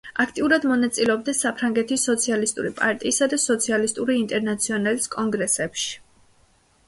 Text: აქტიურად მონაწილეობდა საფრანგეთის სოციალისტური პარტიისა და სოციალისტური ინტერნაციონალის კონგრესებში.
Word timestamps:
აქტიურად 0.21 0.63
მონაწილეობდა 0.69 1.33
საფრანგეთის 1.39 2.05
სოციალისტური 2.09 2.71
პარტიისა 2.79 3.27
და 3.33 3.39
სოციალისტური 3.45 4.15
ინტერნაციონალის 4.21 5.05
კონგრესებში. 5.19 5.93